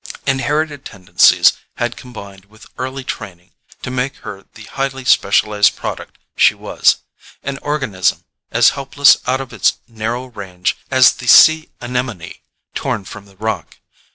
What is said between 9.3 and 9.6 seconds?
of